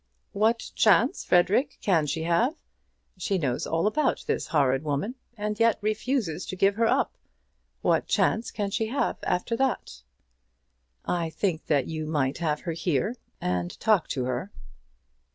"What 0.31 0.71
chance, 0.73 1.23
Frederic, 1.23 1.77
can 1.79 2.07
she 2.07 2.23
have? 2.23 2.55
She 3.19 3.37
knows 3.37 3.67
all 3.67 3.85
about 3.85 4.23
this 4.25 4.47
horrid 4.47 4.83
woman, 4.83 5.13
and 5.37 5.59
yet 5.59 5.77
refuses 5.79 6.43
to 6.47 6.55
give 6.55 6.73
her 6.73 6.87
up! 6.87 7.19
What 7.83 8.07
chance 8.07 8.49
can 8.49 8.71
she 8.71 8.87
have 8.87 9.17
after 9.21 9.55
that?" 9.57 10.01
"I 11.05 11.29
think 11.29 11.67
that 11.67 11.85
you 11.85 12.07
might 12.07 12.39
have 12.39 12.61
her 12.61 12.71
here, 12.71 13.15
and 13.39 13.79
talk 13.79 14.07
to 14.07 14.25
her." 14.25 14.51